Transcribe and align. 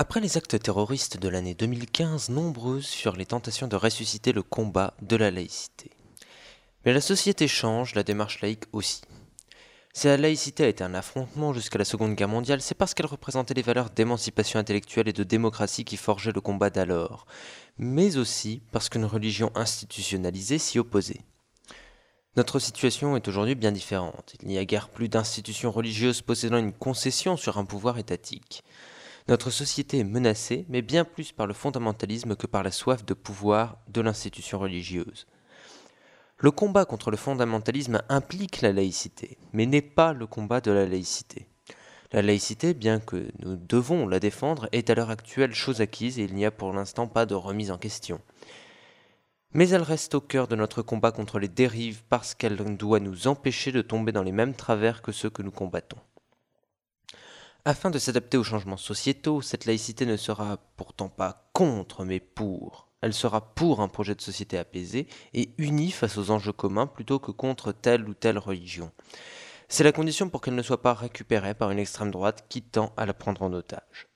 Après 0.00 0.20
les 0.20 0.36
actes 0.36 0.62
terroristes 0.62 1.16
de 1.16 1.28
l'année 1.28 1.54
2015, 1.54 2.28
nombreuses 2.28 2.86
furent 2.86 3.16
les 3.16 3.26
tentations 3.26 3.66
de 3.66 3.74
ressusciter 3.74 4.32
le 4.32 4.44
combat 4.44 4.94
de 5.02 5.16
la 5.16 5.32
laïcité. 5.32 5.90
Mais 6.84 6.92
la 6.92 7.00
société 7.00 7.48
change, 7.48 7.96
la 7.96 8.04
démarche 8.04 8.40
laïque 8.40 8.66
aussi. 8.70 9.00
Si 9.92 10.06
la 10.06 10.16
laïcité 10.16 10.62
a 10.62 10.68
été 10.68 10.84
un 10.84 10.94
affrontement 10.94 11.52
jusqu'à 11.52 11.80
la 11.80 11.84
Seconde 11.84 12.14
Guerre 12.14 12.28
mondiale, 12.28 12.60
c'est 12.60 12.76
parce 12.76 12.94
qu'elle 12.94 13.06
représentait 13.06 13.54
les 13.54 13.62
valeurs 13.62 13.90
d'émancipation 13.90 14.60
intellectuelle 14.60 15.08
et 15.08 15.12
de 15.12 15.24
démocratie 15.24 15.84
qui 15.84 15.96
forgeaient 15.96 16.30
le 16.30 16.40
combat 16.40 16.70
d'alors, 16.70 17.26
mais 17.76 18.18
aussi 18.18 18.62
parce 18.70 18.88
qu'une 18.88 19.04
religion 19.04 19.50
institutionnalisée 19.56 20.58
s'y 20.58 20.78
opposait. 20.78 21.22
Notre 22.36 22.60
situation 22.60 23.16
est 23.16 23.26
aujourd'hui 23.26 23.56
bien 23.56 23.72
différente. 23.72 24.36
Il 24.42 24.48
n'y 24.48 24.58
a 24.58 24.64
guère 24.64 24.90
plus 24.90 25.08
d'institutions 25.08 25.72
religieuses 25.72 26.22
possédant 26.22 26.58
une 26.58 26.72
concession 26.72 27.36
sur 27.36 27.58
un 27.58 27.64
pouvoir 27.64 27.98
étatique. 27.98 28.62
Notre 29.28 29.50
société 29.50 29.98
est 29.98 30.04
menacée, 30.04 30.64
mais 30.70 30.80
bien 30.80 31.04
plus 31.04 31.32
par 31.32 31.46
le 31.46 31.52
fondamentalisme 31.52 32.34
que 32.34 32.46
par 32.46 32.62
la 32.62 32.70
soif 32.70 33.04
de 33.04 33.12
pouvoir 33.12 33.76
de 33.88 34.00
l'institution 34.00 34.58
religieuse. 34.58 35.26
Le 36.38 36.50
combat 36.50 36.86
contre 36.86 37.10
le 37.10 37.18
fondamentalisme 37.18 38.00
implique 38.08 38.62
la 38.62 38.72
laïcité, 38.72 39.36
mais 39.52 39.66
n'est 39.66 39.82
pas 39.82 40.14
le 40.14 40.26
combat 40.26 40.62
de 40.62 40.70
la 40.70 40.86
laïcité. 40.86 41.46
La 42.10 42.22
laïcité, 42.22 42.72
bien 42.72 43.00
que 43.00 43.28
nous 43.40 43.56
devons 43.56 44.08
la 44.08 44.18
défendre, 44.18 44.66
est 44.72 44.88
à 44.88 44.94
l'heure 44.94 45.10
actuelle 45.10 45.52
chose 45.52 45.82
acquise 45.82 46.18
et 46.18 46.22
il 46.22 46.34
n'y 46.34 46.46
a 46.46 46.50
pour 46.50 46.72
l'instant 46.72 47.06
pas 47.06 47.26
de 47.26 47.34
remise 47.34 47.70
en 47.70 47.76
question. 47.76 48.22
Mais 49.52 49.68
elle 49.68 49.82
reste 49.82 50.14
au 50.14 50.22
cœur 50.22 50.48
de 50.48 50.56
notre 50.56 50.80
combat 50.80 51.12
contre 51.12 51.38
les 51.38 51.48
dérives 51.48 52.02
parce 52.08 52.34
qu'elle 52.34 52.56
doit 52.78 53.00
nous 53.00 53.28
empêcher 53.28 53.72
de 53.72 53.82
tomber 53.82 54.12
dans 54.12 54.22
les 54.22 54.32
mêmes 54.32 54.54
travers 54.54 55.02
que 55.02 55.12
ceux 55.12 55.28
que 55.28 55.42
nous 55.42 55.50
combattons. 55.50 55.98
Afin 57.68 57.90
de 57.90 57.98
s'adapter 57.98 58.38
aux 58.38 58.44
changements 58.44 58.78
sociétaux, 58.78 59.42
cette 59.42 59.66
laïcité 59.66 60.06
ne 60.06 60.16
sera 60.16 60.56
pourtant 60.78 61.10
pas 61.10 61.50
contre, 61.52 62.06
mais 62.06 62.18
pour. 62.18 62.88
Elle 63.02 63.12
sera 63.12 63.54
pour 63.54 63.82
un 63.82 63.88
projet 63.88 64.14
de 64.14 64.22
société 64.22 64.56
apaisé 64.56 65.06
et 65.34 65.50
unie 65.58 65.90
face 65.90 66.16
aux 66.16 66.30
enjeux 66.30 66.54
communs 66.54 66.86
plutôt 66.86 67.18
que 67.18 67.30
contre 67.30 67.72
telle 67.72 68.08
ou 68.08 68.14
telle 68.14 68.38
religion. 68.38 68.90
C'est 69.68 69.84
la 69.84 69.92
condition 69.92 70.30
pour 70.30 70.40
qu'elle 70.40 70.54
ne 70.54 70.62
soit 70.62 70.80
pas 70.80 70.94
récupérée 70.94 71.52
par 71.52 71.70
une 71.70 71.78
extrême 71.78 72.10
droite 72.10 72.46
qui 72.48 72.62
tend 72.62 72.94
à 72.96 73.04
la 73.04 73.12
prendre 73.12 73.42
en 73.42 73.52
otage. 73.52 74.08